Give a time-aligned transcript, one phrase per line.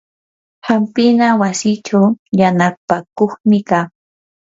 [0.67, 2.05] hampina wasichaw
[2.39, 3.85] yanapakuqmi kaa.